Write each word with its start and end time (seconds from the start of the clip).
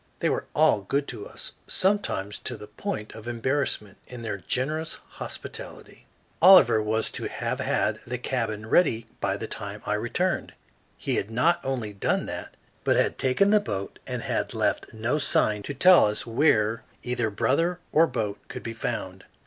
They 0.19 0.29
were 0.29 0.47
all 0.55 0.81
good 0.81 1.07
to 1.09 1.27
us, 1.27 1.51
sometimes 1.67 2.39
to 2.39 2.57
the 2.57 2.65
point 2.65 3.13
of 3.13 3.27
embarrassment, 3.27 3.99
in 4.07 4.23
their 4.23 4.37
generous 4.37 4.95
hospitality. 5.05 6.07
Oliver 6.41 6.81
was 6.81 7.11
to 7.11 7.25
have 7.25 7.59
had 7.59 7.99
the 8.07 8.17
cabin 8.17 8.65
ready 8.65 9.05
by 9.19 9.37
the 9.37 9.45
time 9.45 9.83
I 9.85 9.93
returned. 9.93 10.53
He 10.97 11.21
not 11.21 11.59
only 11.63 11.89
had 11.89 11.97
not 12.01 12.01
done 12.01 12.25
that, 12.25 12.57
but 12.83 12.95
had 12.95 13.19
taken 13.19 13.51
the 13.51 13.59
boat 13.59 13.99
and 14.07 14.23
had 14.23 14.55
left 14.55 14.91
no 14.91 15.19
sign 15.19 15.61
to 15.61 15.73
tell 15.75 16.07
us 16.07 16.25
where 16.25 16.81
either 17.03 17.29
brother 17.29 17.77
or 17.91 18.07
boat 18.07 18.39
could 18.47 18.63
be 18.63 18.73
found. 18.73 19.25